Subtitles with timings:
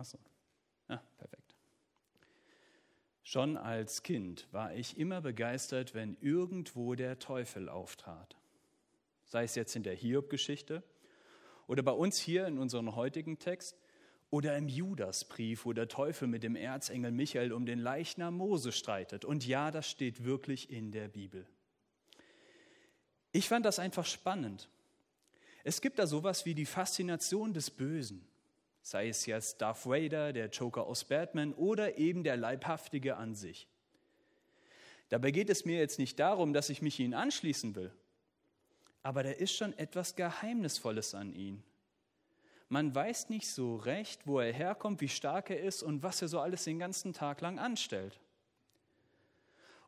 [0.00, 0.18] Achso.
[0.88, 1.54] Ja, perfekt.
[3.22, 8.38] Schon als Kind war ich immer begeistert, wenn irgendwo der Teufel auftrat.
[9.26, 10.82] Sei es jetzt in der Hiob-Geschichte
[11.66, 13.76] oder bei uns hier in unserem heutigen Text
[14.30, 19.26] oder im Judasbrief, wo der Teufel mit dem Erzengel Michael um den Leichnam Mose streitet.
[19.26, 21.46] Und ja, das steht wirklich in der Bibel.
[23.32, 24.70] Ich fand das einfach spannend.
[25.62, 28.26] Es gibt da sowas wie die Faszination des Bösen.
[28.82, 33.68] Sei es jetzt Darth Vader, der Joker aus Batman oder eben der Leibhaftige an sich.
[35.10, 37.92] Dabei geht es mir jetzt nicht darum, dass ich mich ihnen anschließen will.
[39.02, 41.62] Aber da ist schon etwas Geheimnisvolles an ihn.
[42.68, 46.28] Man weiß nicht so recht, wo er herkommt, wie stark er ist und was er
[46.28, 48.20] so alles den ganzen Tag lang anstellt.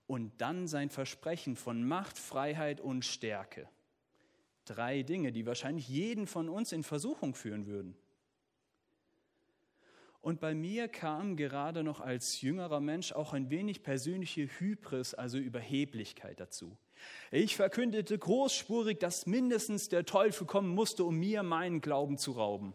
[0.09, 3.69] Und dann sein Versprechen von Macht, Freiheit und Stärke.
[4.65, 7.97] Drei Dinge, die wahrscheinlich jeden von uns in Versuchung führen würden.
[10.23, 15.37] Und bei mir kam gerade noch als jüngerer Mensch auch ein wenig persönliche Hybris, also
[15.37, 16.79] Überheblichkeit dazu.
[17.33, 22.73] Ich verkündete großspurig, dass mindestens der Teufel kommen musste, um mir meinen Glauben zu rauben.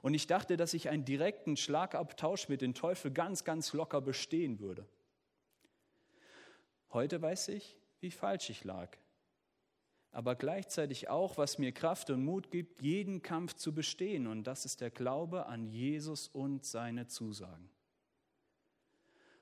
[0.00, 4.60] Und ich dachte, dass ich einen direkten Schlagabtausch mit dem Teufel ganz, ganz locker bestehen
[4.60, 4.88] würde.
[6.94, 8.96] Heute weiß ich, wie falsch ich lag
[10.14, 14.28] aber gleichzeitig auch, was mir Kraft und Mut gibt, jeden Kampf zu bestehen.
[14.28, 17.68] Und das ist der Glaube an Jesus und seine Zusagen.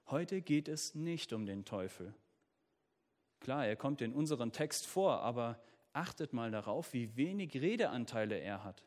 [0.06, 2.14] Heute geht es nicht um den Teufel.
[3.40, 5.60] Klar, er kommt in unserem Text vor, aber
[5.92, 8.82] achtet mal darauf, wie wenig Redeanteile er hat.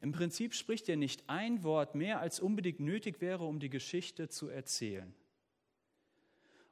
[0.00, 4.28] Im Prinzip spricht er nicht ein Wort mehr, als unbedingt nötig wäre, um die Geschichte
[4.28, 5.14] zu erzählen.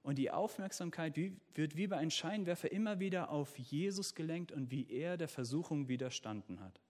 [0.03, 4.91] Und die Aufmerksamkeit wird wie bei einem Scheinwerfer immer wieder auf Jesus gelenkt und wie
[4.91, 6.81] er der Versuchung widerstanden hat.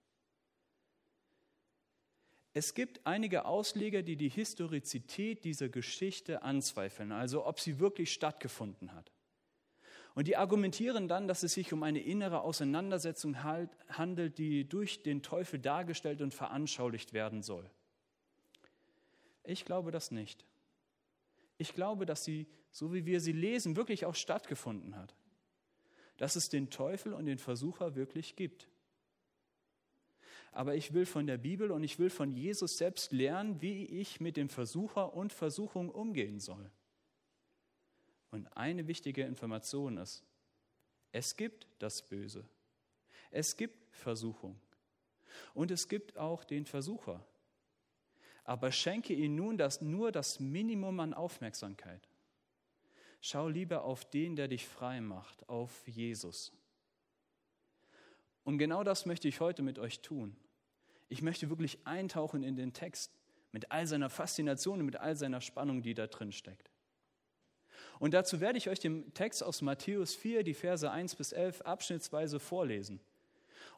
[2.55, 8.93] Es gibt einige Ausleger, die die Historizität dieser Geschichte anzweifeln, also ob sie wirklich stattgefunden
[8.93, 9.11] hat.
[10.15, 15.23] Und die argumentieren dann, dass es sich um eine innere Auseinandersetzung handelt, die durch den
[15.23, 17.67] Teufel dargestellt und veranschaulicht werden soll.
[19.43, 20.45] Ich glaube das nicht.
[21.63, 25.15] Ich glaube, dass sie, so wie wir sie lesen, wirklich auch stattgefunden hat.
[26.17, 28.67] Dass es den Teufel und den Versucher wirklich gibt.
[30.51, 34.19] Aber ich will von der Bibel und ich will von Jesus selbst lernen, wie ich
[34.19, 36.69] mit dem Versucher und Versuchung umgehen soll.
[38.29, 40.21] Und eine wichtige Information ist,
[41.13, 42.43] es gibt das Böse.
[43.31, 44.59] Es gibt Versuchung.
[45.53, 47.25] Und es gibt auch den Versucher
[48.43, 52.07] aber schenke ihm nun das, nur das Minimum an Aufmerksamkeit.
[53.21, 56.51] Schau lieber auf den, der dich frei macht, auf Jesus.
[58.43, 60.35] Und genau das möchte ich heute mit euch tun.
[61.07, 63.13] Ich möchte wirklich eintauchen in den Text
[63.53, 66.69] mit all seiner Faszination und mit all seiner Spannung, die da drin steckt.
[67.99, 71.61] Und dazu werde ich euch den Text aus Matthäus 4, die Verse 1 bis 11,
[71.61, 72.99] abschnittsweise vorlesen.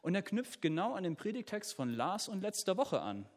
[0.02, 3.28] Und er knüpft genau an den Predigtext von Lars und letzter Woche an.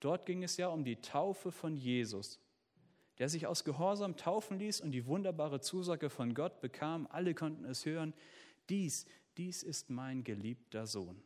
[0.00, 2.40] Dort ging es ja um die Taufe von Jesus,
[3.18, 7.08] der sich aus Gehorsam taufen ließ und die wunderbare Zusage von Gott bekam.
[7.10, 8.14] Alle konnten es hören.
[8.68, 11.20] Dies, dies ist mein geliebter Sohn.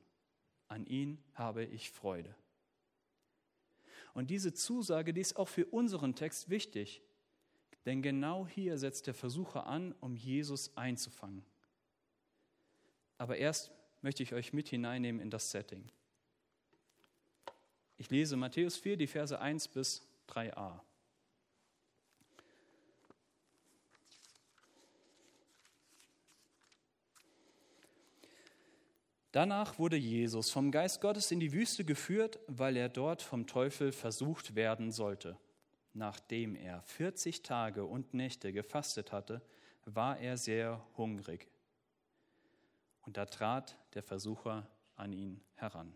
[0.69, 2.35] An ihn habe ich Freude.
[4.15, 7.03] Und diese Zusage, die ist auch für unseren Text wichtig,
[7.85, 11.45] denn genau hier setzt der Versucher an, um Jesus einzufangen.
[13.19, 13.71] Aber erst
[14.03, 15.91] möchte ich euch mit hineinnehmen in das Setting.
[18.03, 20.81] Ich lese Matthäus 4, die Verse 1 bis 3a.
[29.31, 33.93] Danach wurde Jesus vom Geist Gottes in die Wüste geführt, weil er dort vom Teufel
[33.93, 35.39] versucht werden sollte.
[35.95, 39.43] Nachdem er 40 Tage und Nächte gefastet hatte,
[39.85, 41.47] war er sehr hungrig.
[43.03, 45.95] Und da trat der Versucher an ihn heran.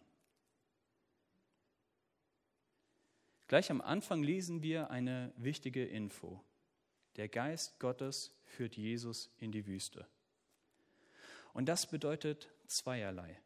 [3.49, 6.43] Gleich am Anfang lesen wir eine wichtige Info.
[7.15, 10.07] Der Geist Gottes führt Jesus in die Wüste.
[11.53, 13.41] Und das bedeutet zweierlei.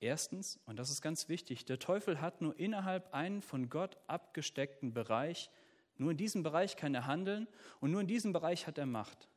[0.00, 4.92] Erstens, und das ist ganz wichtig, der Teufel hat nur innerhalb einen von Gott abgesteckten
[4.94, 5.50] Bereich,
[5.96, 7.46] nur in diesem Bereich kann er handeln
[7.80, 9.28] und nur in diesem Bereich hat er Macht.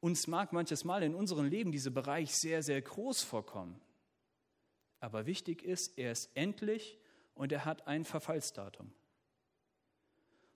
[0.00, 3.80] Uns mag manches Mal in unserem Leben dieser Bereich sehr, sehr groß vorkommen.
[5.00, 6.98] Aber wichtig ist, er ist endlich
[7.38, 8.92] und er hat ein Verfallsdatum.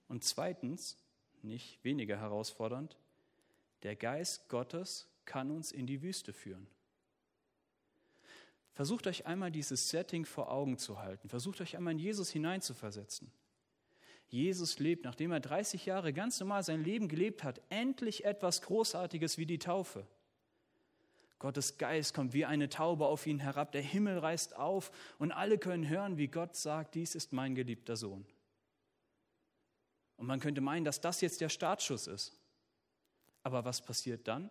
[0.08, 0.98] Und zweitens,
[1.40, 2.98] nicht weniger herausfordernd,
[3.84, 6.66] der Geist Gottes kann uns in die Wüste führen.
[8.72, 11.28] Versucht euch einmal dieses Setting vor Augen zu halten.
[11.28, 13.30] Versucht euch einmal in Jesus hineinzuversetzen.
[14.26, 19.38] Jesus lebt, nachdem er 30 Jahre ganz normal sein Leben gelebt hat, endlich etwas Großartiges
[19.38, 20.06] wie die Taufe.
[21.42, 25.58] Gottes Geist kommt wie eine Taube auf ihn herab, der Himmel reißt auf und alle
[25.58, 28.24] können hören, wie Gott sagt, dies ist mein geliebter Sohn.
[30.16, 32.32] Und man könnte meinen, dass das jetzt der Startschuss ist.
[33.42, 34.50] Aber was passiert dann?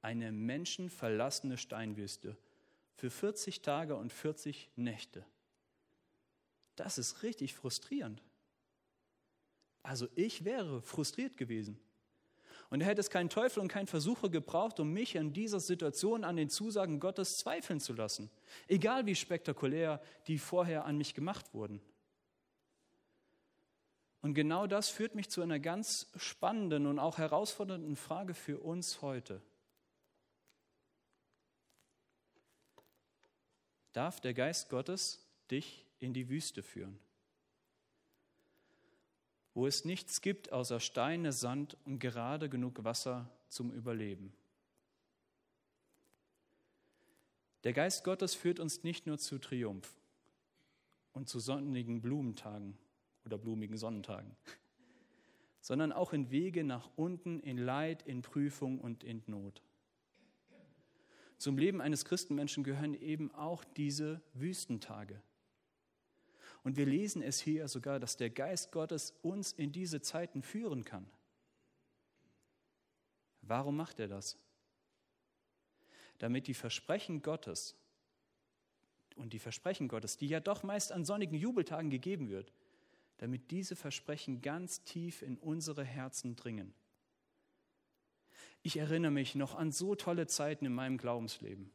[0.00, 2.38] Eine menschenverlassene Steinwüste
[2.94, 5.26] für 40 Tage und 40 Nächte.
[6.74, 8.22] Das ist richtig frustrierend.
[9.82, 11.78] Also ich wäre frustriert gewesen.
[12.74, 16.24] Und er hätte es keinen Teufel und keinen Versucher gebraucht, um mich in dieser Situation
[16.24, 18.32] an den Zusagen Gottes zweifeln zu lassen.
[18.66, 21.80] Egal wie spektakulär die vorher an mich gemacht wurden.
[24.22, 29.02] Und genau das führt mich zu einer ganz spannenden und auch herausfordernden Frage für uns
[29.02, 29.40] heute.
[33.92, 36.98] Darf der Geist Gottes dich in die Wüste führen,
[39.54, 44.32] wo es nichts gibt außer Steine, Sand und gerade genug Wasser zum Überleben?
[47.62, 49.94] Der Geist Gottes führt uns nicht nur zu Triumph
[51.12, 52.76] und zu sonnigen Blumentagen,
[53.24, 54.36] oder blumigen Sonnentagen,
[55.60, 59.62] sondern auch in Wege nach unten, in Leid, in Prüfung und in Not.
[61.38, 65.22] Zum Leben eines Christenmenschen gehören eben auch diese Wüstentage.
[66.64, 70.84] Und wir lesen es hier sogar, dass der Geist Gottes uns in diese Zeiten führen
[70.84, 71.06] kann.
[73.42, 74.38] Warum macht er das?
[76.18, 77.76] Damit die Versprechen Gottes
[79.16, 82.50] und die Versprechen Gottes, die ja doch meist an sonnigen Jubeltagen gegeben wird,
[83.18, 86.72] damit diese Versprechen ganz tief in unsere Herzen dringen.
[88.62, 91.70] Ich erinnere mich noch an so tolle Zeiten in meinem Glaubensleben.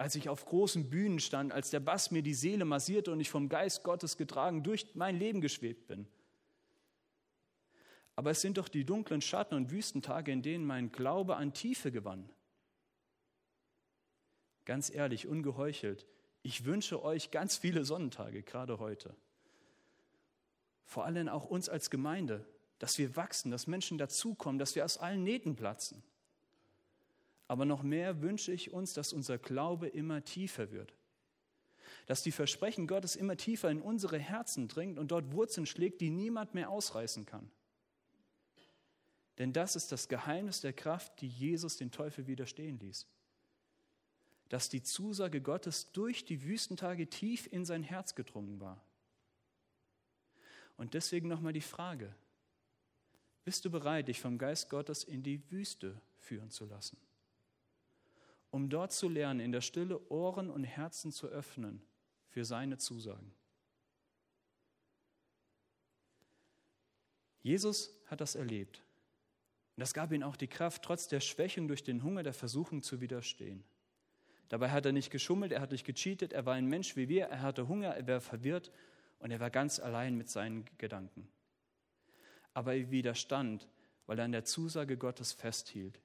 [0.00, 3.28] Als ich auf großen Bühnen stand, als der Bass mir die Seele massierte und ich
[3.28, 6.06] vom Geist Gottes getragen durch mein Leben geschwebt bin.
[8.16, 11.92] Aber es sind doch die dunklen Schatten und Wüstentage, in denen mein Glaube an Tiefe
[11.92, 12.30] gewann.
[14.64, 16.06] Ganz ehrlich, ungeheuchelt,
[16.42, 19.14] ich wünsche euch ganz viele Sonnentage, gerade heute
[20.90, 22.44] vor allem auch uns als Gemeinde,
[22.80, 26.02] dass wir wachsen, dass Menschen dazukommen, dass wir aus allen Nähten platzen.
[27.50, 30.94] Aber noch mehr wünsche ich uns, dass unser Glaube immer tiefer wird.
[32.06, 36.10] Dass die Versprechen Gottes immer tiefer in unsere Herzen dringt und dort Wurzeln schlägt, die
[36.10, 37.50] niemand mehr ausreißen kann.
[39.38, 43.08] Denn das ist das Geheimnis der Kraft, die Jesus den Teufel widerstehen ließ.
[44.48, 48.80] Dass die Zusage Gottes durch die Wüstentage tief in sein Herz gedrungen war.
[50.76, 52.14] Und deswegen nochmal die Frage,
[53.42, 56.96] bist du bereit, dich vom Geist Gottes in die Wüste führen zu lassen?
[58.50, 61.82] Um dort zu lernen, in der Stille Ohren und Herzen zu öffnen
[62.28, 63.32] für seine Zusagen.
[67.42, 68.82] Jesus hat das erlebt.
[69.76, 72.82] Und das gab ihm auch die Kraft, trotz der Schwächung durch den Hunger der Versuchung
[72.82, 73.64] zu widerstehen.
[74.48, 77.26] Dabei hat er nicht geschummelt, er hat nicht gecheatet, er war ein Mensch wie wir,
[77.26, 78.72] er hatte Hunger, er war verwirrt
[79.20, 81.28] und er war ganz allein mit seinen Gedanken.
[82.52, 83.68] Aber er widerstand,
[84.06, 86.00] weil er an der Zusage Gottes festhielt.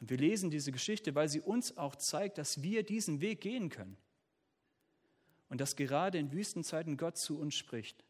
[0.00, 3.68] Und wir lesen diese Geschichte, weil sie uns auch zeigt, dass wir diesen Weg gehen
[3.68, 3.96] können.
[5.48, 8.04] Und dass gerade in Wüstenzeiten Gott zu uns spricht.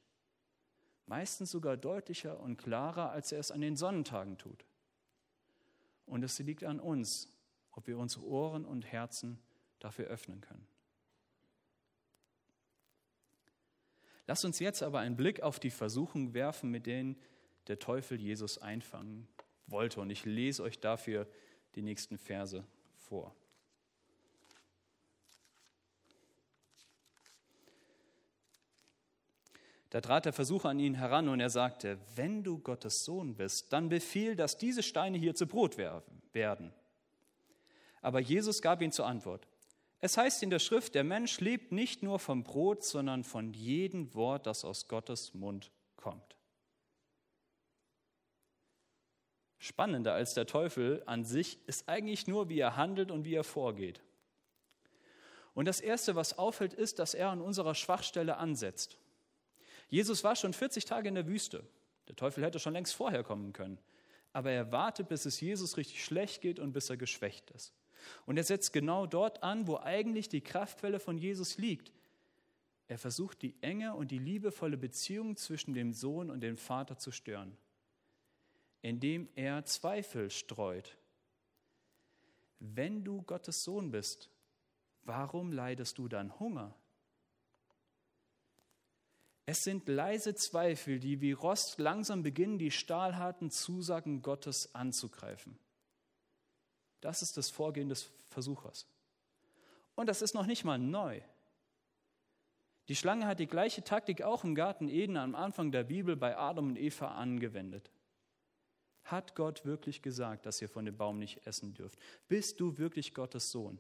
[1.06, 4.64] Meistens sogar deutlicher und klarer, als er es an den Sonnentagen tut.
[6.06, 7.32] Und es liegt an uns,
[7.73, 9.38] ob wir unsere Ohren und Herzen
[9.80, 10.66] dafür öffnen können.
[14.26, 17.16] Lass uns jetzt aber einen Blick auf die Versuchung werfen, mit denen
[17.66, 19.26] der Teufel Jesus einfangen
[19.66, 20.00] wollte.
[20.00, 21.26] Und ich lese euch dafür
[21.75, 22.65] die nächsten Verse
[22.97, 23.35] vor.
[29.91, 33.73] Da trat der Versucher an ihn heran und er sagte, wenn du Gottes Sohn bist,
[33.73, 36.73] dann befiehl, dass diese Steine hier zu Brot werden.
[38.00, 39.47] Aber Jesus gab ihm zur Antwort,
[39.99, 44.15] es heißt in der Schrift, der Mensch lebt nicht nur vom Brot, sondern von jedem
[44.15, 46.37] Wort, das aus Gottes Mund kommt.
[49.62, 53.45] Spannender als der Teufel an sich ist eigentlich nur, wie er handelt und wie er
[53.45, 54.00] vorgeht.
[55.55, 58.97] Und das Erste, was auffällt, ist, dass er an unserer Schwachstelle ansetzt.
[59.90, 61.62] Jesus war schon 40 Tage in der Wüste.
[62.09, 63.79] Der Teufel hätte schon längst vorher kommen können.
[64.33, 67.75] Aber er wartet, bis es Jesus richtig schlecht geht und bis er geschwächt ist.
[68.25, 71.93] Und er setzt genau dort an, wo eigentlich die Kraftquelle von Jesus liegt.
[72.88, 77.11] Er versucht die enge und die liebevolle Beziehung zwischen dem Sohn und dem Vater zu
[77.11, 77.57] stören,
[78.82, 80.96] indem er Zweifel streut.
[82.58, 84.30] Wenn du Gottes Sohn bist,
[85.02, 86.75] warum leidest du dann Hunger?
[89.46, 95.58] Es sind leise Zweifel, die wie Rost langsam beginnen, die stahlharten Zusagen Gottes anzugreifen.
[97.00, 98.87] Das ist das Vorgehen des Versuchers.
[99.96, 101.20] Und das ist noch nicht mal neu.
[102.88, 106.37] Die Schlange hat die gleiche Taktik auch im Garten Eden am Anfang der Bibel bei
[106.37, 107.90] Adam und Eva angewendet.
[109.04, 111.99] Hat Gott wirklich gesagt, dass ihr von dem Baum nicht essen dürft?
[112.28, 113.78] Bist du wirklich Gottes Sohn?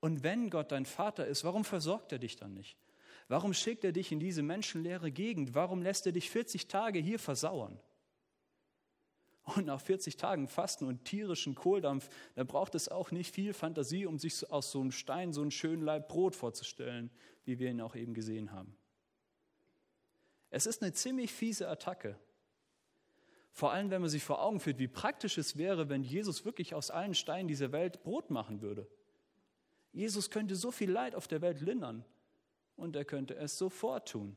[0.00, 2.76] Und wenn Gott dein Vater ist, warum versorgt er dich dann nicht?
[3.28, 5.54] Warum schickt er dich in diese menschenleere Gegend?
[5.54, 7.80] Warum lässt er dich 40 Tage hier versauern?
[9.54, 14.04] Und nach 40 Tagen Fasten und tierischen Kohldampf, da braucht es auch nicht viel Fantasie,
[14.06, 17.10] um sich aus so einem Stein so einen schönen Leib Brot vorzustellen,
[17.44, 18.76] wie wir ihn auch eben gesehen haben.
[20.50, 22.18] Es ist eine ziemlich fiese Attacke.
[23.56, 26.74] Vor allem, wenn man sich vor Augen führt, wie praktisch es wäre, wenn Jesus wirklich
[26.74, 28.86] aus allen Steinen dieser Welt Brot machen würde.
[29.94, 32.04] Jesus könnte so viel Leid auf der Welt lindern
[32.76, 34.36] und er könnte es sofort tun.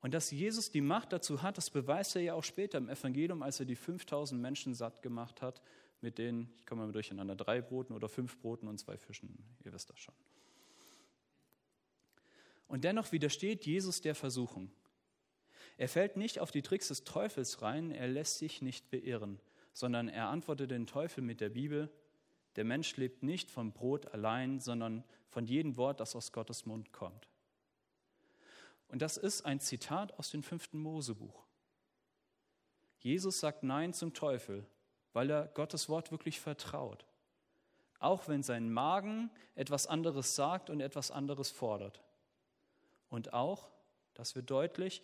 [0.00, 3.44] Und dass Jesus die Macht dazu hat, das beweist er ja auch später im Evangelium,
[3.44, 5.62] als er die 5000 Menschen satt gemacht hat
[6.00, 9.38] mit den, ich komme mal durcheinander, drei Broten oder fünf Broten und zwei Fischen.
[9.64, 10.14] Ihr wisst das schon.
[12.66, 14.72] Und dennoch widersteht Jesus der Versuchung.
[15.76, 19.40] Er fällt nicht auf die Tricks des Teufels rein, er lässt sich nicht beirren,
[19.72, 21.90] sondern er antwortet den Teufel mit der Bibel,
[22.56, 26.92] der Mensch lebt nicht vom Brot allein, sondern von jedem Wort, das aus Gottes Mund
[26.92, 27.28] kommt.
[28.88, 31.44] Und das ist ein Zitat aus dem fünften Mosebuch.
[33.00, 34.66] Jesus sagt Nein zum Teufel,
[35.12, 37.04] weil er Gottes Wort wirklich vertraut.
[37.98, 42.02] Auch wenn sein Magen etwas anderes sagt und etwas anderes fordert.
[43.08, 43.70] Und auch,
[44.14, 45.02] das wird deutlich,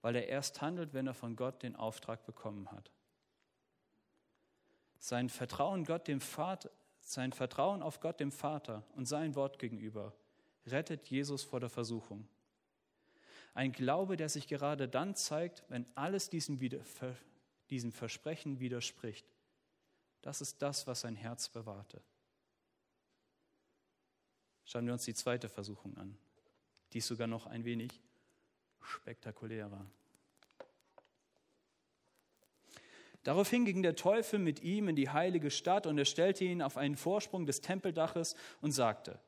[0.00, 2.90] weil er erst handelt, wenn er von Gott den Auftrag bekommen hat.
[4.98, 10.12] Sein Vertrauen, Gott dem Vater, sein Vertrauen auf Gott dem Vater und sein Wort gegenüber
[10.66, 12.28] rettet Jesus vor der Versuchung.
[13.54, 16.60] Ein Glaube, der sich gerade dann zeigt, wenn alles diesem,
[17.70, 19.26] diesem Versprechen widerspricht.
[20.22, 22.02] Das ist das, was sein Herz bewahrte.
[24.64, 26.18] Schauen wir uns die zweite Versuchung an.
[26.92, 28.00] Die ist sogar noch ein wenig
[28.82, 29.86] spektakulärer.
[33.24, 36.76] Daraufhin ging der Teufel mit ihm in die heilige Stadt und er stellte ihn auf
[36.76, 39.20] einen Vorsprung des Tempeldaches und sagte,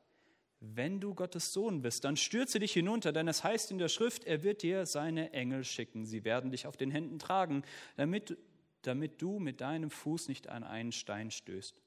[0.59, 4.25] wenn du Gottes Sohn bist, dann stürze dich hinunter, denn es heißt in der Schrift,
[4.25, 6.05] er wird dir seine Engel schicken.
[6.05, 7.63] Sie werden dich auf den Händen tragen,
[7.95, 8.37] damit,
[8.83, 11.81] damit du mit deinem Fuß nicht an einen Stein stößt.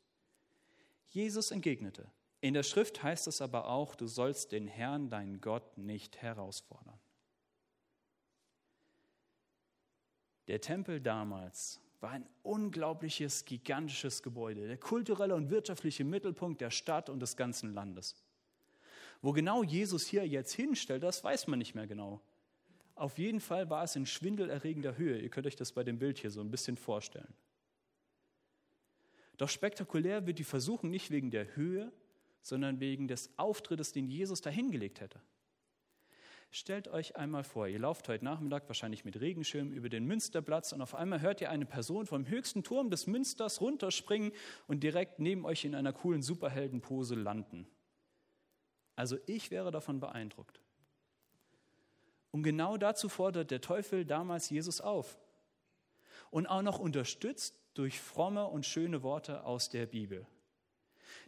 [1.06, 5.78] Jesus entgegnete, in der Schrift heißt es aber auch, du sollst den Herrn, deinen Gott,
[5.78, 6.98] nicht herausfordern.
[10.48, 17.08] Der Tempel damals war ein unglaubliches, gigantisches Gebäude, der kulturelle und wirtschaftliche Mittelpunkt der Stadt
[17.08, 18.14] und des ganzen Landes.
[19.22, 22.20] Wo genau Jesus hier jetzt hinstellt, das weiß man nicht mehr genau.
[22.94, 25.18] Auf jeden Fall war es in schwindelerregender Höhe.
[25.18, 27.32] Ihr könnt euch das bei dem Bild hier so ein bisschen vorstellen.
[29.38, 31.90] Doch spektakulär wird die Versuchung nicht wegen der Höhe,
[32.42, 35.20] sondern wegen des Auftrittes, den Jesus dahingelegt hätte.
[36.56, 40.82] Stellt euch einmal vor, ihr lauft heute Nachmittag wahrscheinlich mit Regenschirm über den Münsterplatz und
[40.82, 44.30] auf einmal hört ihr eine Person vom höchsten Turm des Münsters runterspringen
[44.68, 47.66] und direkt neben euch in einer coolen Superheldenpose landen.
[48.94, 50.60] Also ich wäre davon beeindruckt.
[52.30, 55.18] Und genau dazu fordert der Teufel damals Jesus auf.
[56.30, 60.24] Und auch noch unterstützt durch fromme und schöne Worte aus der Bibel.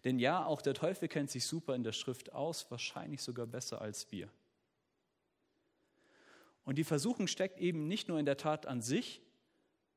[0.04, 3.82] Denn ja, auch der Teufel kennt sich super in der Schrift aus, wahrscheinlich sogar besser
[3.82, 4.30] als wir.
[6.66, 9.22] Und die Versuchung steckt eben nicht nur in der Tat an sich,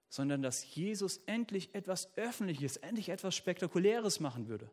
[0.08, 4.70] sondern dass Jesus endlich etwas Öffentliches, endlich etwas Spektakuläres machen würde.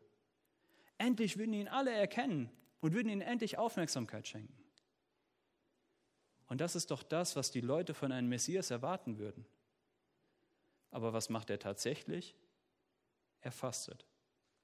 [0.99, 2.51] Endlich würden ihn alle erkennen
[2.81, 4.55] und würden ihnen endlich Aufmerksamkeit schenken.
[6.45, 9.45] Und das ist doch das, was die Leute von einem Messias erwarten würden.
[10.91, 12.35] Aber was macht er tatsächlich?
[13.41, 14.05] Er fastet,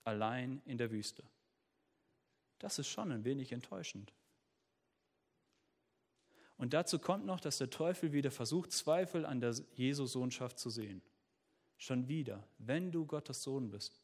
[0.03, 1.23] allein in der Wüste.
[2.59, 4.13] Das ist schon ein wenig enttäuschend.
[6.57, 11.01] Und dazu kommt noch, dass der Teufel wieder versucht, Zweifel an der Jesu-Sohnschaft zu sehen.
[11.77, 14.01] Schon wieder, wenn du Gottes Sohn bist,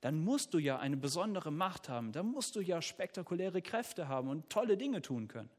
[0.00, 4.28] dann musst du ja eine besondere Macht haben, dann musst du ja spektakuläre Kräfte haben
[4.28, 5.50] und tolle Dinge tun können.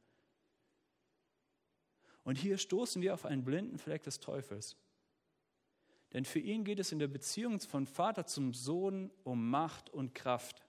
[2.24, 4.78] Und hier stoßen wir auf einen blinden Fleck des Teufels.
[6.14, 10.16] Denn für ihn geht es in der Beziehung von Vater zum Sohn um Macht und
[10.16, 10.64] Kraft.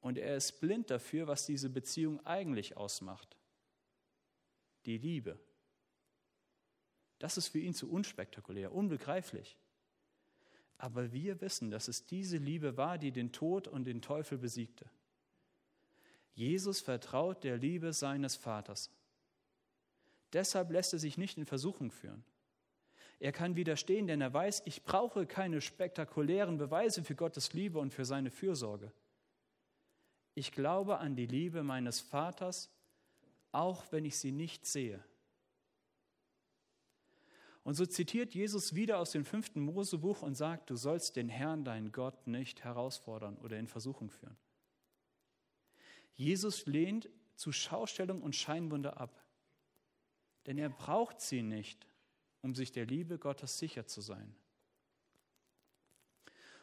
[0.00, 3.37] Und er ist blind dafür, was diese Beziehung eigentlich ausmacht.
[4.88, 5.38] Die Liebe.
[7.18, 9.58] Das ist für ihn zu unspektakulär, unbegreiflich.
[10.78, 14.88] Aber wir wissen, dass es diese Liebe war, die den Tod und den Teufel besiegte.
[16.32, 18.90] Jesus vertraut der Liebe seines Vaters.
[20.32, 22.24] Deshalb lässt er sich nicht in Versuchung führen.
[23.20, 27.92] Er kann widerstehen, denn er weiß, ich brauche keine spektakulären Beweise für Gottes Liebe und
[27.92, 28.90] für seine Fürsorge.
[30.34, 32.70] Ich glaube an die Liebe meines Vaters,
[33.52, 35.02] auch wenn ich sie nicht sehe.
[37.64, 41.64] Und so zitiert Jesus wieder aus dem fünften Mosebuch und sagt, du sollst den Herrn,
[41.64, 44.38] deinen Gott, nicht herausfordern oder in Versuchung führen.
[46.14, 49.22] Jesus lehnt zu Schaustellung und Scheinwunder ab,
[50.46, 51.86] denn er braucht sie nicht,
[52.40, 54.34] um sich der Liebe Gottes sicher zu sein.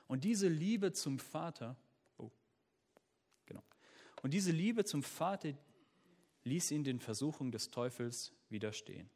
[0.07, 1.75] Und diese Liebe zum Vater,
[2.17, 2.31] oh,
[3.45, 3.63] genau,
[4.23, 5.53] und diese Liebe zum Vater
[6.45, 9.09] ließ ihn den Versuchungen des Teufels widerstehen.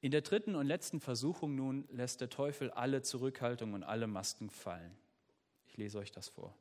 [0.00, 4.50] In der dritten und letzten Versuchung nun lässt der Teufel alle Zurückhaltung und alle Masken
[4.50, 4.94] fallen.
[5.66, 6.54] Ich lese euch das vor.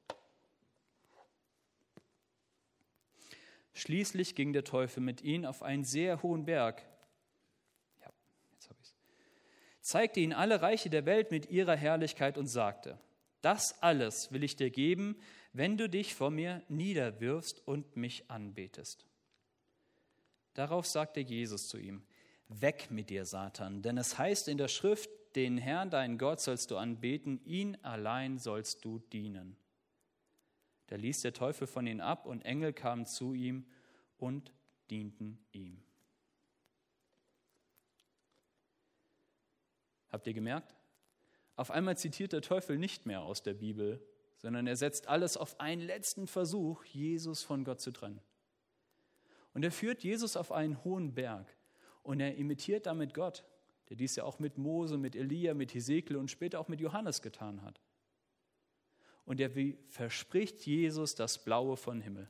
[3.74, 6.84] Schließlich ging der Teufel mit ihnen auf einen sehr hohen Berg.
[8.02, 8.10] Ja,
[8.54, 8.96] jetzt habe ich es.
[9.82, 12.98] Zeigte ihnen alle Reiche der Welt mit ihrer Herrlichkeit und sagte:
[13.42, 15.18] Das alles will ich dir geben,
[15.54, 19.06] wenn du dich vor mir niederwirfst und mich anbetest.
[20.56, 22.04] Darauf sagte Jesus zu ihm:
[22.48, 26.70] Weg mit dir, Satan, denn es heißt in der Schrift, den Herrn, deinen Gott, sollst
[26.70, 29.56] du anbeten, ihn allein sollst du dienen.
[30.88, 33.66] Da ließ der Teufel von ihnen ab und Engel kamen zu ihm
[34.18, 34.54] und
[34.92, 35.82] dienten ihm.
[40.10, 40.76] Habt ihr gemerkt?
[41.56, 44.06] Auf einmal zitiert der Teufel nicht mehr aus der Bibel,
[44.44, 48.20] sondern er setzt alles auf einen letzten Versuch, Jesus von Gott zu trennen.
[49.54, 51.48] Und er führt Jesus auf einen hohen Berg
[52.02, 53.46] und er imitiert damit Gott,
[53.88, 57.22] der dies ja auch mit Mose, mit Elia, mit Hesekiel und später auch mit Johannes
[57.22, 57.80] getan hat.
[59.24, 59.50] Und er
[59.88, 62.30] verspricht Jesus das Blaue von Himmel.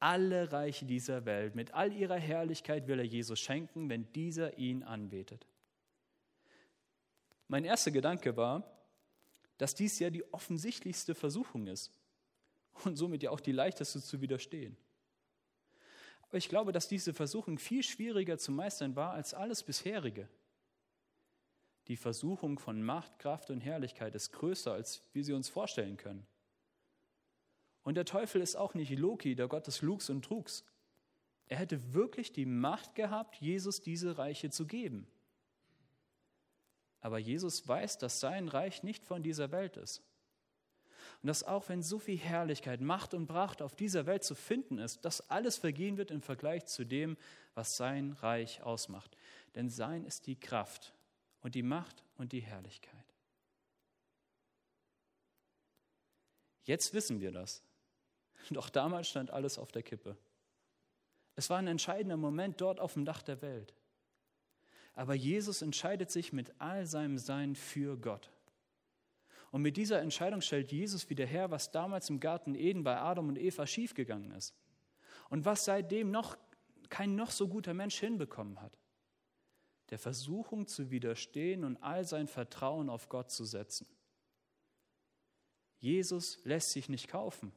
[0.00, 4.82] Alle Reiche dieser Welt, mit all ihrer Herrlichkeit will er Jesus schenken, wenn dieser ihn
[4.82, 5.46] anbetet.
[7.48, 8.74] Mein erster Gedanke war,
[9.58, 11.92] dass dies ja die offensichtlichste Versuchung ist
[12.84, 14.76] und somit ja auch die leichteste zu widerstehen.
[16.22, 20.28] Aber ich glaube, dass diese Versuchung viel schwieriger zu meistern war als alles bisherige.
[21.86, 26.26] Die Versuchung von Macht, Kraft und Herrlichkeit ist größer, als wir sie uns vorstellen können.
[27.82, 30.64] Und der Teufel ist auch nicht Loki, der Gott des Lugs und Trugs.
[31.46, 35.06] Er hätte wirklich die Macht gehabt, Jesus diese Reiche zu geben.
[37.04, 40.02] Aber Jesus weiß, dass sein Reich nicht von dieser Welt ist.
[41.20, 44.78] Und dass auch wenn so viel Herrlichkeit, Macht und Pracht auf dieser Welt zu finden
[44.78, 47.18] ist, dass alles vergehen wird im Vergleich zu dem,
[47.52, 49.18] was sein Reich ausmacht.
[49.54, 50.94] Denn sein ist die Kraft
[51.42, 53.04] und die Macht und die Herrlichkeit.
[56.62, 57.62] Jetzt wissen wir das.
[58.48, 60.16] Doch damals stand alles auf der Kippe.
[61.36, 63.74] Es war ein entscheidender Moment dort auf dem Dach der Welt.
[64.94, 68.30] Aber Jesus entscheidet sich mit all seinem Sein für Gott.
[69.50, 73.28] Und mit dieser Entscheidung stellt Jesus wieder her, was damals im Garten Eden bei Adam
[73.28, 74.54] und Eva schiefgegangen ist.
[75.30, 76.36] Und was seitdem noch
[76.88, 78.78] kein noch so guter Mensch hinbekommen hat.
[79.90, 83.86] Der Versuchung zu widerstehen und all sein Vertrauen auf Gott zu setzen.
[85.78, 87.52] Jesus lässt sich nicht kaufen.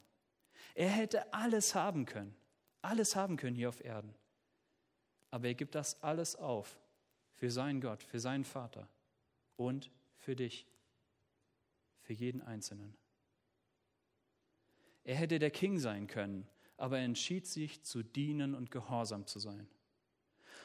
[0.75, 2.35] Er hätte alles haben können,
[2.81, 4.13] alles haben können hier auf Erden.
[5.31, 6.77] Aber er gibt das alles auf
[7.37, 8.89] für seinen Gott, für seinen Vater
[9.55, 10.67] und für dich
[12.01, 12.95] für jeden Einzelnen.
[15.03, 16.47] Er hätte der King sein können,
[16.77, 19.67] aber er entschied sich zu dienen und gehorsam zu sein.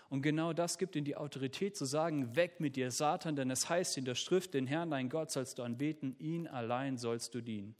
[0.09, 3.69] Und genau das gibt ihm die Autorität zu sagen, weg mit dir, Satan, denn es
[3.69, 7.41] heißt in der Schrift, den Herrn, dein Gott, sollst du anbeten, ihn allein sollst du
[7.41, 7.75] dienen.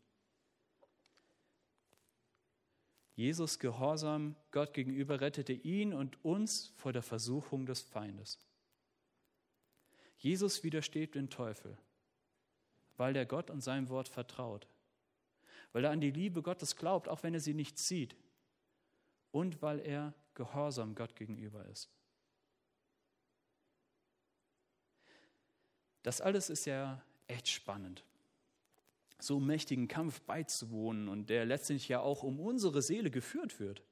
[3.15, 8.39] Jesus Gehorsam Gott gegenüber rettete ihn und uns vor der Versuchung des Feindes.
[10.23, 11.77] Jesus widersteht dem Teufel
[12.97, 14.69] weil er Gott und seinem Wort vertraut,
[15.73, 18.15] weil er an die Liebe Gottes glaubt, auch wenn er sie nicht sieht,
[19.31, 21.91] und weil er gehorsam Gott gegenüber ist.
[26.03, 28.05] Das alles ist ja echt spannend,
[29.19, 33.83] so einem mächtigen Kampf beizuwohnen und der letztlich ja auch um unsere Seele geführt wird.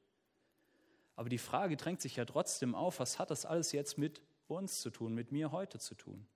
[1.16, 4.80] Aber die Frage drängt sich ja trotzdem auf, was hat das alles jetzt mit uns
[4.80, 6.26] zu tun, mit mir heute zu tun?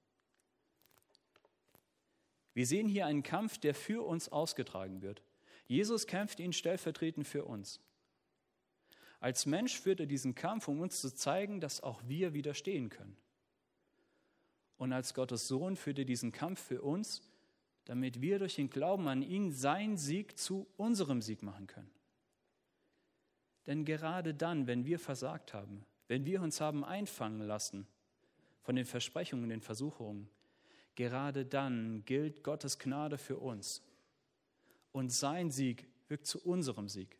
[2.54, 5.22] Wir sehen hier einen Kampf, der für uns ausgetragen wird.
[5.66, 7.80] Jesus kämpft ihn stellvertretend für uns.
[9.18, 13.16] Als Mensch führt er diesen Kampf, um uns zu zeigen, dass auch wir widerstehen können.
[14.76, 17.22] Und als Gottes Sohn führt er diesen Kampf für uns,
[17.86, 21.90] damit wir durch den Glauben an ihn seinen Sieg zu unserem Sieg machen können.
[23.66, 27.86] Denn gerade dann, wenn wir versagt haben, wenn wir uns haben einfangen lassen
[28.64, 30.28] von den Versprechungen, den Versuchungen,
[30.94, 33.82] gerade dann gilt Gottes Gnade für uns.
[34.90, 37.18] Und sein Sieg wirkt zu unserem Sieg.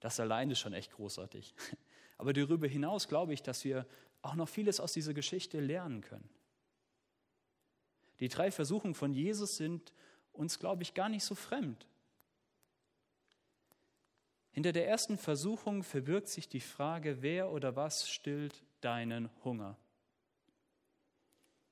[0.00, 1.54] Das allein ist schon echt großartig.
[2.18, 3.86] Aber darüber hinaus glaube ich, dass wir
[4.20, 6.28] auch noch vieles aus dieser Geschichte lernen können.
[8.20, 9.92] Die drei Versuchungen von Jesus sind
[10.32, 11.86] uns, glaube ich, gar nicht so fremd.
[14.50, 19.76] Hinter der ersten Versuchung verbirgt sich die Frage, wer oder was stillt deinen Hunger?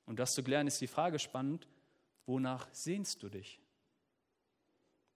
[0.06, 1.68] Und das zu klären ist die Frage spannend,
[2.26, 3.60] wonach sehnst du dich?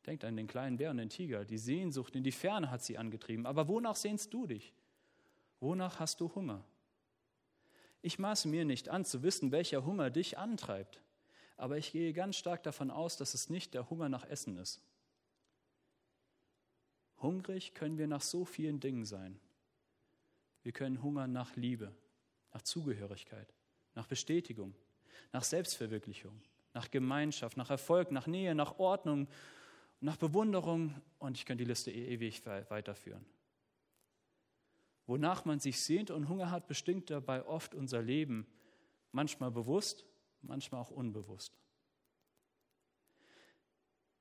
[0.07, 1.45] Denkt an den kleinen Bär und den Tiger.
[1.45, 3.45] Die Sehnsucht in die Ferne hat sie angetrieben.
[3.45, 4.73] Aber wonach sehnst du dich?
[5.59, 6.65] Wonach hast du Hunger?
[8.03, 11.03] Ich maße mir nicht an zu wissen, welcher Hunger dich antreibt.
[11.57, 14.81] Aber ich gehe ganz stark davon aus, dass es nicht der Hunger nach Essen ist.
[17.21, 19.41] Hungrig können wir nach so vielen Dingen sein.
[20.67, 21.95] Wir können hungern nach Liebe,
[22.53, 23.55] nach Zugehörigkeit,
[23.95, 24.75] nach Bestätigung,
[25.33, 26.43] nach Selbstverwirklichung,
[26.75, 29.29] nach Gemeinschaft, nach Erfolg, nach Nähe, nach Ordnung,
[30.01, 33.25] nach Bewunderung und ich könnte die Liste e- ewig weiterführen.
[35.07, 38.45] Wonach man sich sehnt und Hunger hat, bestimmt dabei oft unser Leben,
[39.13, 40.05] manchmal bewusst,
[40.43, 41.57] manchmal auch unbewusst.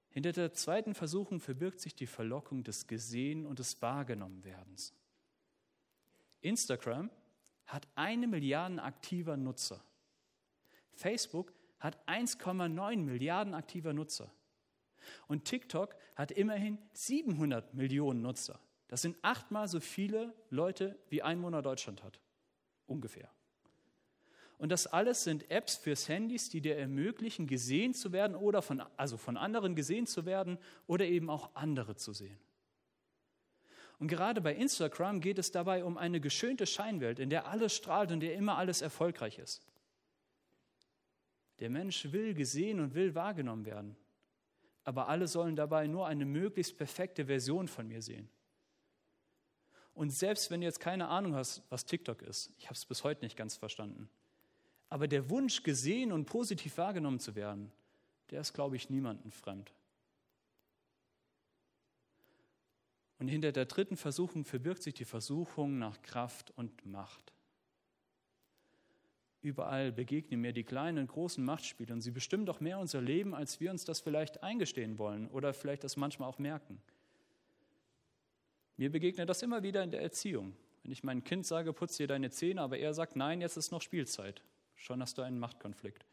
[0.09, 4.93] Hinter der zweiten Versuchung verbirgt sich die Verlockung des Gesehen und des Wahrgenommenwerdens.
[6.45, 7.09] Instagram
[7.65, 9.83] hat eine Milliarde aktiver Nutzer.
[10.93, 14.31] Facebook hat 1,9 Milliarden aktiver Nutzer.
[15.27, 18.59] Und TikTok hat immerhin 700 Millionen Nutzer.
[18.87, 22.19] Das sind achtmal so viele Leute, wie Einwohner Deutschland hat.
[22.87, 23.29] Ungefähr.
[24.57, 28.81] Und das alles sind Apps fürs Handys, die dir ermöglichen, gesehen zu werden oder von,
[28.95, 32.39] also von anderen gesehen zu werden oder eben auch andere zu sehen.
[33.99, 38.11] Und gerade bei Instagram geht es dabei um eine geschönte Scheinwelt, in der alles strahlt
[38.11, 39.65] und der immer alles erfolgreich ist.
[41.59, 43.95] Der Mensch will gesehen und will wahrgenommen werden.
[44.83, 48.29] Aber alle sollen dabei nur eine möglichst perfekte Version von mir sehen.
[49.93, 53.03] Und selbst wenn du jetzt keine Ahnung hast, was TikTok ist, ich habe es bis
[53.05, 54.09] heute nicht ganz verstanden,
[54.89, 57.71] aber der Wunsch, gesehen und positiv wahrgenommen zu werden,
[58.29, 59.71] der ist, glaube ich, niemandem fremd.
[63.25, 67.33] Und hinter der dritten Versuchung verbirgt sich die Versuchung nach Kraft und Macht.
[69.41, 73.33] Überall begegnen mir die kleinen und großen Machtspiele und sie bestimmen doch mehr unser Leben,
[73.33, 76.79] als wir uns das vielleicht eingestehen wollen oder vielleicht das manchmal auch merken.
[78.77, 80.55] Mir begegnet das immer wieder in der Erziehung.
[80.83, 83.71] Wenn ich meinem Kind sage, putz dir deine Zähne, aber er sagt, nein, jetzt ist
[83.71, 84.43] noch Spielzeit.
[84.75, 86.05] Schon hast du einen Machtkonflikt.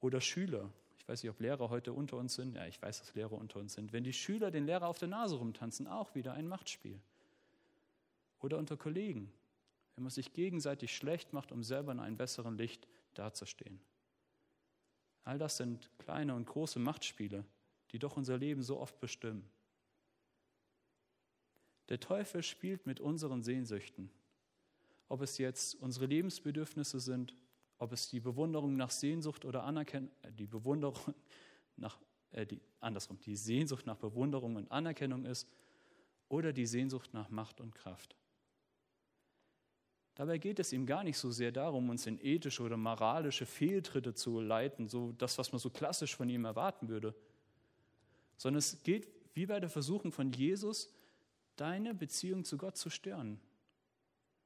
[0.00, 0.68] Oder Schüler.
[1.02, 2.54] Ich weiß nicht, ob Lehrer heute unter uns sind.
[2.54, 3.92] Ja, ich weiß, dass Lehrer unter uns sind.
[3.92, 7.00] Wenn die Schüler den Lehrer auf der Nase rumtanzen, auch wieder ein Machtspiel.
[8.40, 9.32] Oder unter Kollegen.
[9.96, 13.80] Wenn man sich gegenseitig schlecht macht, um selber in einem besseren Licht dazustehen.
[15.24, 17.44] All das sind kleine und große Machtspiele,
[17.90, 19.48] die doch unser Leben so oft bestimmen.
[21.88, 24.08] Der Teufel spielt mit unseren Sehnsüchten.
[25.08, 27.34] Ob es jetzt unsere Lebensbedürfnisse sind,
[27.82, 31.14] ob es die Bewunderung nach Sehnsucht oder Anerkennung, äh, die Bewunderung
[31.76, 31.98] nach,
[32.30, 35.48] äh, die, andersrum, die Sehnsucht nach Bewunderung und Anerkennung ist
[36.28, 38.14] oder die Sehnsucht nach Macht und Kraft.
[40.14, 44.14] Dabei geht es ihm gar nicht so sehr darum, uns in ethische oder moralische Fehltritte
[44.14, 47.16] zu leiten, so das, was man so klassisch von ihm erwarten würde,
[48.36, 50.94] sondern es geht wie bei der Versuchung von Jesus
[51.56, 53.40] deine Beziehung zu Gott zu stören.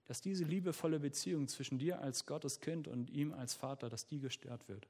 [0.06, 4.20] Dass diese liebevolle Beziehung zwischen dir als Gottes Kind und ihm als Vater, dass die
[4.20, 4.88] gestört wird.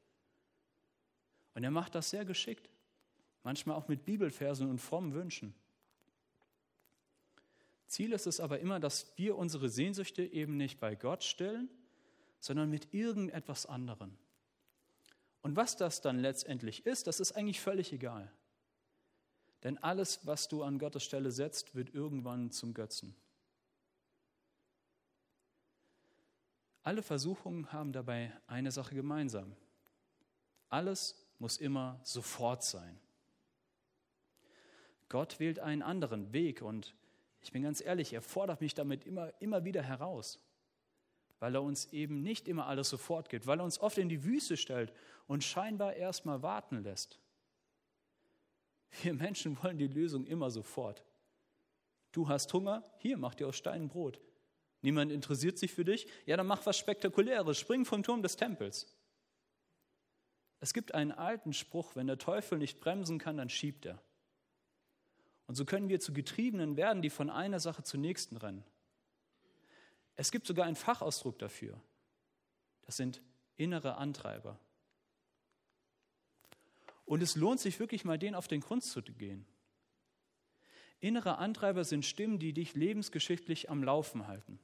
[1.54, 2.68] Und er macht das sehr geschickt,
[3.42, 5.54] manchmal auch mit Bibelversen und frommen Wünschen.
[7.86, 11.70] Ziel ist es aber immer, dass wir unsere Sehnsüchte eben nicht bei Gott stillen,
[12.40, 14.18] sondern mit irgendetwas anderem.
[15.42, 18.30] Und was das dann letztendlich ist, das ist eigentlich völlig egal.
[19.62, 23.14] Denn alles, was du an Gottes Stelle setzt, wird irgendwann zum Götzen.
[26.86, 29.56] Alle Versuchungen haben dabei eine Sache gemeinsam.
[30.68, 33.00] Alles muss immer sofort sein.
[35.08, 36.94] Gott wählt einen anderen Weg und
[37.40, 40.38] ich bin ganz ehrlich, er fordert mich damit immer, immer wieder heraus,
[41.40, 44.22] weil er uns eben nicht immer alles sofort gibt, weil er uns oft in die
[44.22, 44.92] Wüste stellt
[45.26, 47.18] und scheinbar erstmal warten lässt.
[49.02, 51.02] Wir Menschen wollen die Lösung immer sofort.
[52.12, 54.20] Du hast Hunger, hier mach dir aus Steinen Brot.
[54.86, 56.06] Niemand interessiert sich für dich?
[56.26, 57.58] Ja, dann mach was Spektakuläres.
[57.58, 58.86] Spring vom Turm des Tempels.
[60.60, 64.00] Es gibt einen alten Spruch, wenn der Teufel nicht bremsen kann, dann schiebt er.
[65.48, 68.62] Und so können wir zu Getriebenen werden, die von einer Sache zur nächsten rennen.
[70.14, 71.80] Es gibt sogar einen Fachausdruck dafür.
[72.82, 73.20] Das sind
[73.56, 74.56] innere Antreiber.
[77.06, 79.46] Und es lohnt sich wirklich mal, denen auf den Grund zu gehen.
[81.00, 84.60] Innere Antreiber sind Stimmen, die dich lebensgeschichtlich am Laufen halten.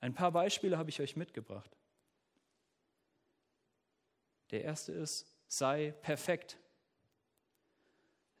[0.00, 1.70] Ein paar Beispiele habe ich euch mitgebracht.
[4.50, 6.58] Der erste ist, sei perfekt,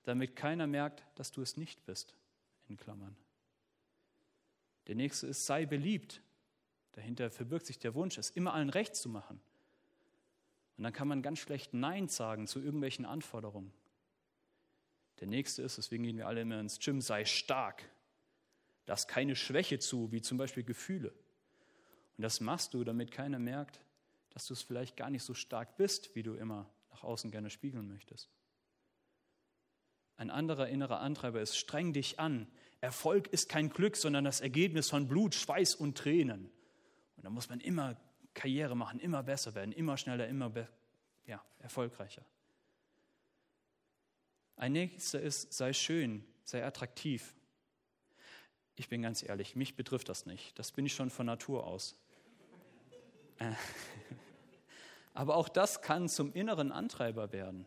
[0.04, 2.14] damit keiner merkt, dass du es nicht bist,
[2.68, 3.16] in Klammern.
[4.86, 6.20] Der nächste ist, sei beliebt.
[6.92, 9.40] Dahinter verbirgt sich der Wunsch, es immer allen recht zu machen.
[10.76, 13.72] Und dann kann man ganz schlecht Nein sagen zu irgendwelchen Anforderungen.
[15.20, 17.84] Der nächste ist, deswegen gehen wir alle immer ins Gym, sei stark.
[18.86, 21.12] Lass keine Schwäche zu, wie zum Beispiel Gefühle.
[22.20, 23.80] Und das machst du, damit keiner merkt,
[24.28, 27.48] dass du es vielleicht gar nicht so stark bist, wie du immer nach außen gerne
[27.48, 28.28] spiegeln möchtest.
[30.18, 32.46] Ein anderer innerer Antreiber ist, streng dich an.
[32.82, 36.50] Erfolg ist kein Glück, sondern das Ergebnis von Blut, Schweiß und Tränen.
[37.16, 37.96] Und da muss man immer
[38.34, 40.52] Karriere machen, immer besser werden, immer schneller, immer
[41.24, 42.26] ja, erfolgreicher.
[44.56, 47.34] Ein nächster ist, sei schön, sei attraktiv.
[48.76, 50.58] Ich bin ganz ehrlich, mich betrifft das nicht.
[50.58, 51.96] Das bin ich schon von Natur aus.
[53.40, 53.52] Äh,
[55.14, 57.66] aber auch das kann zum inneren Antreiber werden,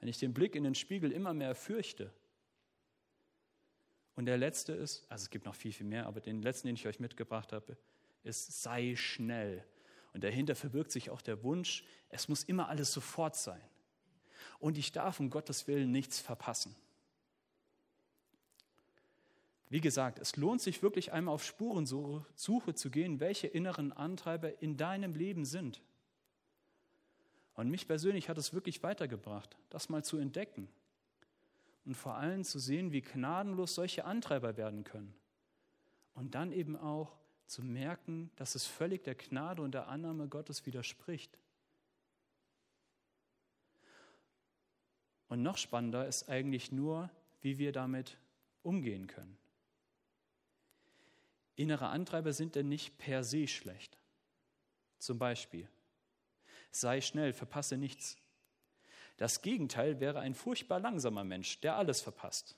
[0.00, 2.12] wenn ich den Blick in den Spiegel immer mehr fürchte.
[4.14, 6.74] Und der letzte ist, also es gibt noch viel, viel mehr, aber den letzten, den
[6.74, 7.78] ich euch mitgebracht habe,
[8.24, 9.64] ist, sei schnell.
[10.12, 13.62] Und dahinter verbirgt sich auch der Wunsch, es muss immer alles sofort sein.
[14.58, 16.74] Und ich darf um Gottes Willen nichts verpassen.
[19.70, 24.76] Wie gesagt, es lohnt sich wirklich einmal auf Spurensuche zu gehen, welche inneren Antreiber in
[24.76, 25.82] deinem Leben sind.
[27.54, 30.68] Und mich persönlich hat es wirklich weitergebracht, das mal zu entdecken
[31.84, 35.14] und vor allem zu sehen, wie gnadenlos solche Antreiber werden können.
[36.14, 40.66] Und dann eben auch zu merken, dass es völlig der Gnade und der Annahme Gottes
[40.66, 41.38] widerspricht.
[45.28, 48.18] Und noch spannender ist eigentlich nur, wie wir damit
[48.62, 49.36] umgehen können.
[51.58, 53.98] Innere Antreiber sind denn nicht per se schlecht.
[54.98, 55.68] Zum Beispiel,
[56.70, 58.16] sei schnell, verpasse nichts.
[59.16, 62.56] Das Gegenteil wäre ein furchtbar langsamer Mensch, der alles verpasst.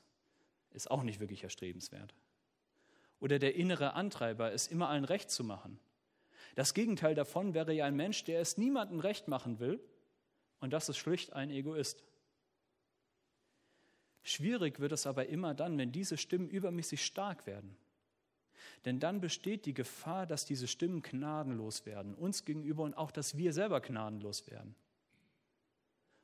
[0.72, 2.14] Ist auch nicht wirklich erstrebenswert.
[3.20, 5.80] Oder der innere Antreiber, es immer allen recht zu machen.
[6.54, 9.80] Das Gegenteil davon wäre ja ein Mensch, der es niemandem recht machen will,
[10.58, 12.04] und das ist schlicht ein Egoist.
[14.22, 17.78] Schwierig wird es aber immer dann, wenn diese Stimmen übermäßig stark werden.
[18.84, 23.36] Denn dann besteht die Gefahr, dass diese Stimmen gnadenlos werden, uns gegenüber und auch, dass
[23.36, 24.74] wir selber gnadenlos werden.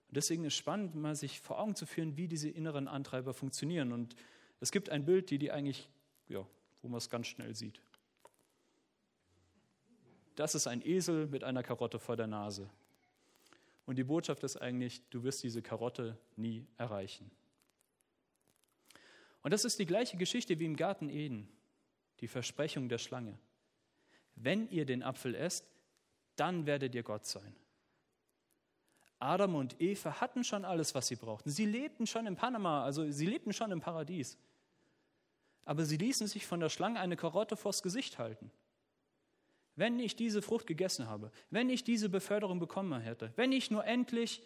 [0.08, 3.34] Und deswegen ist es spannend, mal sich vor Augen zu führen, wie diese inneren Antreiber
[3.34, 3.92] funktionieren.
[3.92, 4.16] Und
[4.60, 5.90] es gibt ein Bild, die die eigentlich,
[6.28, 6.46] ja,
[6.80, 7.80] wo man es ganz schnell sieht.
[10.36, 12.70] Das ist ein Esel mit einer Karotte vor der Nase.
[13.86, 17.30] Und die Botschaft ist eigentlich, du wirst diese Karotte nie erreichen.
[19.42, 21.48] Und das ist die gleiche Geschichte wie im Garten Eden,
[22.20, 23.38] die Versprechung der Schlange.
[24.34, 25.66] Wenn ihr den Apfel esst,
[26.36, 27.56] dann werdet ihr Gott sein.
[29.18, 31.50] Adam und Eva hatten schon alles, was sie brauchten.
[31.50, 34.36] Sie lebten schon in Panama, also sie lebten schon im Paradies.
[35.64, 38.50] Aber sie ließen sich von der Schlange eine Karotte vors Gesicht halten.
[39.74, 43.84] Wenn ich diese Frucht gegessen habe, wenn ich diese Beförderung bekommen hätte, wenn ich nur
[43.84, 44.42] endlich,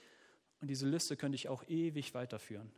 [0.60, 2.70] und diese Liste könnte ich auch ewig weiterführen.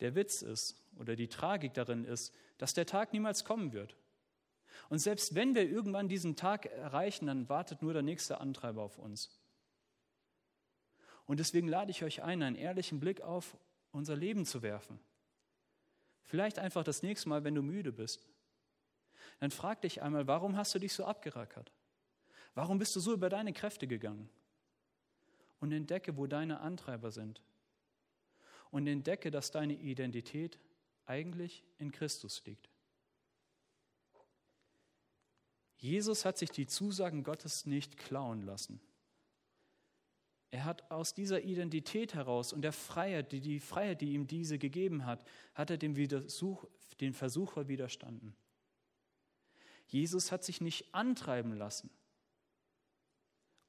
[0.00, 3.96] Der Witz ist oder die Tragik darin ist, dass der Tag niemals kommen wird.
[4.88, 8.98] Und selbst wenn wir irgendwann diesen Tag erreichen, dann wartet nur der nächste Antreiber auf
[8.98, 9.40] uns.
[11.26, 13.56] Und deswegen lade ich euch ein, einen ehrlichen Blick auf
[13.90, 15.00] unser Leben zu werfen.
[16.22, 18.28] Vielleicht einfach das nächste Mal, wenn du müde bist.
[19.40, 21.72] Dann frag dich einmal, warum hast du dich so abgerackert?
[22.54, 24.28] Warum bist du so über deine Kräfte gegangen?
[25.60, 27.42] Und entdecke, wo deine Antreiber sind
[28.76, 30.58] und entdecke, dass deine Identität
[31.06, 32.68] eigentlich in Christus liegt.
[35.78, 38.80] Jesus hat sich die Zusagen Gottes nicht klauen lassen.
[40.50, 44.58] Er hat aus dieser Identität heraus und der Freiheit, die, die Freiheit, die ihm diese
[44.58, 46.64] gegeben hat, hat er dem, Widersuch,
[47.00, 48.34] den Versucher widerstanden.
[49.86, 51.90] Jesus hat sich nicht antreiben lassen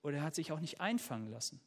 [0.01, 1.59] oder er hat sich auch nicht einfangen lassen.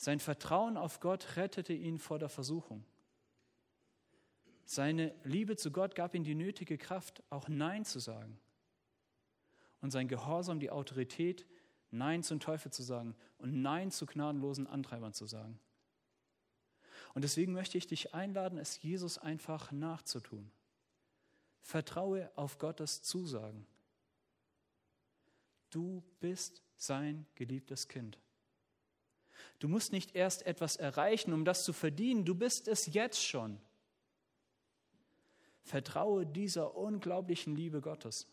[0.00, 2.86] Sein Vertrauen auf Gott rettete ihn vor der Versuchung.
[4.64, 8.40] Seine Liebe zu Gott gab ihm die nötige Kraft, auch Nein zu sagen.
[9.82, 11.46] Und sein Gehorsam die Autorität,
[11.90, 15.60] Nein zum Teufel zu sagen und Nein zu gnadenlosen Antreibern zu sagen.
[17.12, 20.50] Und deswegen möchte ich dich einladen, es Jesus einfach nachzutun.
[21.60, 23.66] Vertraue auf Gottes Zusagen.
[25.68, 28.18] Du bist sein geliebtes Kind.
[29.58, 32.24] Du musst nicht erst etwas erreichen, um das zu verdienen.
[32.24, 33.60] Du bist es jetzt schon.
[35.62, 38.26] Vertraue dieser unglaublichen Liebe Gottes.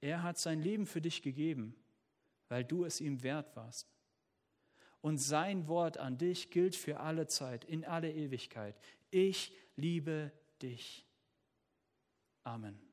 [0.00, 1.74] Er hat sein Leben für dich gegeben,
[2.48, 3.86] weil du es ihm wert warst.
[5.02, 8.78] Und sein Wort an dich gilt für alle Zeit, in alle Ewigkeit.
[9.10, 11.06] Ich liebe dich.
[12.44, 12.89] Amen.